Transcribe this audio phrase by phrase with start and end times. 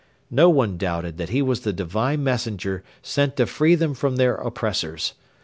[0.31, 4.33] No one doubted that he was the divine messenger sent to free them from their
[4.33, 5.13] oppressors.